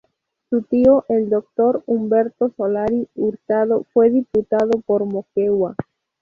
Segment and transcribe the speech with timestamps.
[0.49, 5.75] Su tío, el doctor Humberto Solari Hurtado fue Diputado por Moquegua.